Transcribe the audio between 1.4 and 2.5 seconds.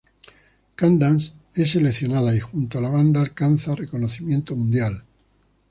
es seleccionada y